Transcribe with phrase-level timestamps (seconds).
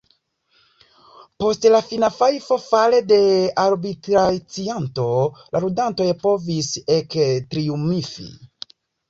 [1.41, 5.07] Post la fina fajfo fare de la arbitracianto,
[5.59, 8.29] la ludantoj povis ektriumfi.